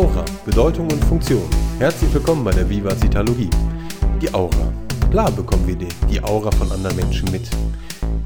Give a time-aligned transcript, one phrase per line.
[0.00, 1.42] Aura, Bedeutung und Funktion.
[1.78, 3.50] Herzlich willkommen bei der Vivacitalogie.
[4.22, 4.72] Die Aura.
[5.10, 7.42] Klar bekommen wir die, die Aura von anderen Menschen mit.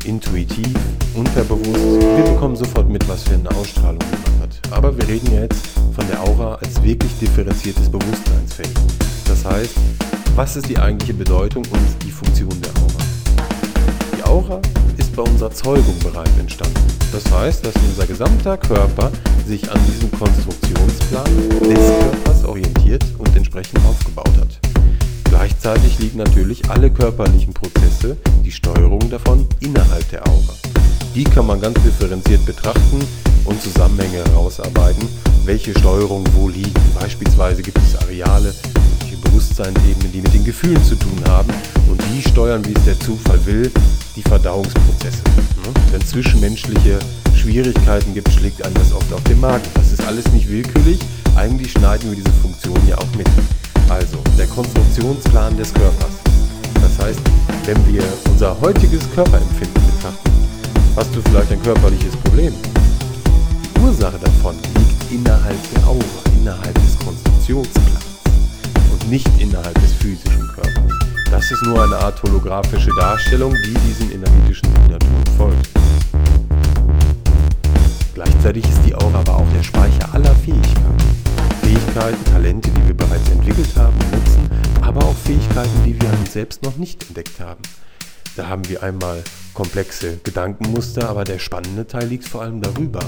[0.05, 0.73] Intuitiv,
[1.15, 2.01] unterbewusst.
[2.01, 4.73] Wir bekommen sofort mit, was für eine Ausstrahlung jemand hat.
[4.73, 8.71] Aber wir reden ja jetzt von der Aura als wirklich differenziertes Bewusstseinsfeld.
[9.27, 9.75] Das heißt,
[10.37, 13.03] was ist die eigentliche Bedeutung und die Funktion der Aura?
[14.17, 14.61] Die Aura
[15.15, 16.81] ist bei unserer Zeugung bereits entstanden.
[17.13, 19.13] Das heißt, dass unser gesamter Körper
[19.47, 24.59] sich an diesem Konstruktionsplan des Körpers orientiert und entsprechend aufgebaut hat.
[25.25, 30.55] Gleichzeitig liegen natürlich alle körperlichen Prozesse, die Steuerung davon, innerhalb der Aura.
[31.15, 32.99] Die kann man ganz differenziert betrachten
[33.45, 35.09] und Zusammenhänge herausarbeiten,
[35.45, 36.75] welche Steuerungen wo liegen.
[36.99, 38.53] Beispielsweise gibt es Areale,
[39.01, 41.53] welche Bewusstseinsebenen, die mit den Gefühlen zu tun haben
[42.45, 43.73] steuern, wie es der Zufall will,
[44.17, 45.23] die Verdauungsprozesse.
[45.91, 46.99] Wenn es zwischenmenschliche
[47.35, 49.65] Schwierigkeiten gibt, schlägt einem das oft auf den Magen.
[49.73, 50.99] Das ist alles nicht willkürlich,
[51.37, 53.27] eigentlich schneiden wir diese Funktion ja auch mit.
[53.89, 56.17] Also, der Konstruktionsplan des Körpers.
[56.83, 57.21] Das heißt,
[57.65, 60.31] wenn wir unser heutiges Körperempfinden betrachten,
[60.97, 62.53] hast du vielleicht ein körperliches Problem.
[63.75, 66.05] Die Ursache davon liegt innerhalb der Aura,
[66.39, 68.05] innerhalb des Konstruktionsplans
[68.93, 71.14] und nicht innerhalb des physischen Körpers.
[71.35, 75.69] Das ist nur eine Art holographische Darstellung, die diesen energetischen Signaturen folgt.
[78.15, 80.97] Gleichzeitig ist die Aura aber auch der Speicher aller Fähigkeiten.
[81.61, 84.49] Fähigkeiten, Talente, die wir bereits entwickelt haben und nutzen,
[84.81, 87.63] aber auch Fähigkeiten, die wir an uns selbst noch nicht entdeckt haben.
[88.37, 89.25] Da haben wir einmal
[89.55, 93.01] komplexe Gedankenmuster, aber der spannende Teil liegt vor allem darüber.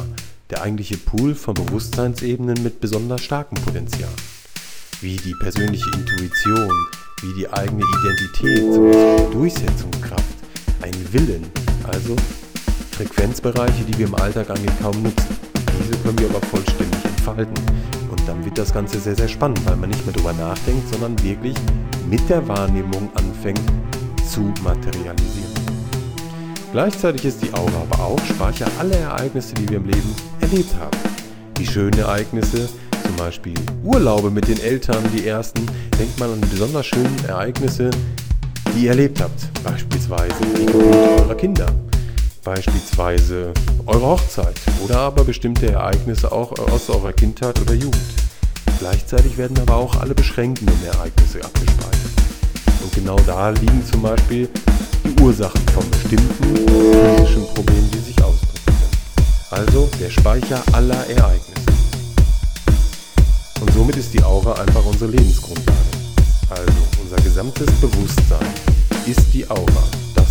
[0.50, 4.10] Der eigentliche Pool von Bewusstseinsebenen mit besonders starkem Potenzial.
[5.00, 6.72] Wie die persönliche Intuition,
[7.26, 10.24] wie die eigene Identität, sowas wie Durchsetzungskraft,
[10.82, 11.44] ein Willen,
[11.84, 12.14] also
[12.92, 15.36] Frequenzbereiche, die wir im Alltag eigentlich kaum nutzen.
[15.78, 17.54] Diese können wir aber vollständig entfalten.
[18.10, 21.20] Und dann wird das Ganze sehr, sehr spannend, weil man nicht mehr drüber nachdenkt, sondern
[21.22, 21.56] wirklich
[22.08, 23.60] mit der Wahrnehmung anfängt
[24.28, 25.56] zu materialisieren.
[26.72, 30.96] Gleichzeitig ist die Aura aber auch Speicher aller Ereignisse, die wir im Leben erlebt haben.
[31.58, 32.68] Die schönen Ereignisse,
[33.06, 35.60] zum Beispiel Urlaube mit den Eltern, die ersten,
[35.98, 37.90] denkt man an besonders schöne Ereignisse,
[38.74, 39.48] die ihr erlebt habt.
[39.62, 41.68] Beispielsweise die Geburt eurer Kinder
[42.46, 43.52] beispielsweise
[43.86, 48.14] eure Hochzeit oder aber bestimmte Ereignisse auch aus eurer Kindheit oder Jugend.
[48.78, 52.12] Gleichzeitig werden aber auch alle beschränkenden Ereignisse abgespeichert.
[52.84, 54.48] Und genau da liegen zum Beispiel
[55.04, 58.96] die Ursachen von bestimmten physischen Problemen, die sich ausdrücken können.
[59.50, 61.45] Also der Speicher aller Ereignisse.
[63.86, 65.78] Somit ist die Aura einfach unsere Lebensgrundlage.
[66.50, 66.72] Also
[67.04, 68.48] unser gesamtes Bewusstsein
[69.06, 69.84] ist die Aura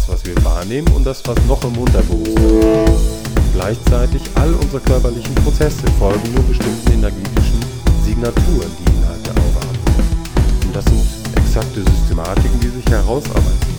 [0.08, 3.54] was wir wahrnehmen und das, was noch im Unterbewusstsein ist.
[3.54, 7.60] Gleichzeitig all unsere körperlichen Prozesse folgen nur bestimmten energetischen
[8.04, 10.68] Signaturen, die innerhalb der Aura haben.
[10.68, 11.02] Und das sind
[11.38, 13.74] exakte Systematiken, die sich herausarbeiten.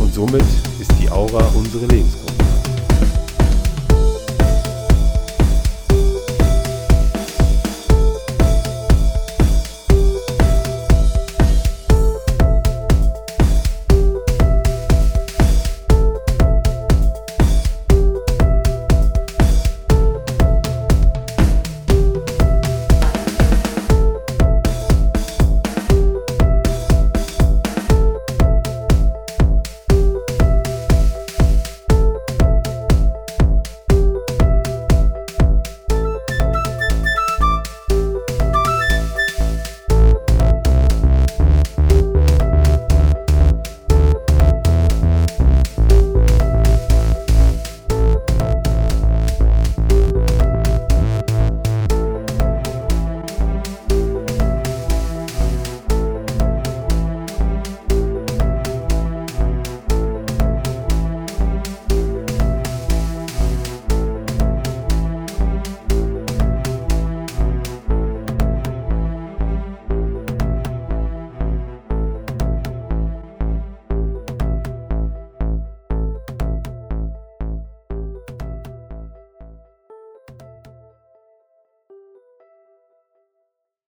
[0.00, 0.44] Und somit
[0.80, 2.47] ist die Aura unsere Lebensgrundlage.